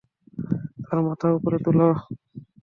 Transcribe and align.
তার 0.83 0.99
মাথা 1.07 1.27
উপরে 1.37 1.57
তোলো! 1.65 1.87